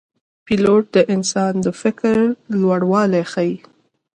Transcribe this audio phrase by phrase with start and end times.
[0.45, 2.15] پیلوټ د انسان د فکر
[2.61, 3.55] لوړوالی ښيي.